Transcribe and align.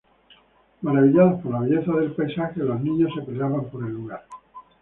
Maravillados 0.81 1.43
por 1.43 1.51
la 1.53 1.59
belleza 1.59 1.91
del 1.93 2.11
paisaje, 2.13 2.59
los 2.63 2.81
niños 2.81 3.11
se 3.13 3.21
peleaban 3.21 3.69
por 3.69 3.83
el 3.83 3.91
lugar. 3.93 4.25